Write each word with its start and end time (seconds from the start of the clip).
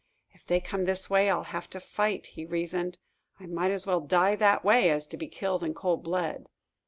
"If 0.31 0.47
they 0.47 0.59
come 0.59 0.85
this 0.85 1.11
way, 1.11 1.29
I'll 1.29 1.43
have 1.43 1.69
to 1.69 1.79
fight," 1.79 2.25
he 2.25 2.43
reasoned. 2.43 2.97
"I 3.39 3.45
might 3.45 3.69
as 3.69 3.85
well 3.85 4.01
die 4.01 4.35
that 4.37 4.65
way, 4.65 4.89
as 4.89 5.05
to 5.05 5.15
be 5.15 5.27
killed 5.27 5.63
in 5.63 5.75
cold 5.75 6.01
blood." 6.01 6.49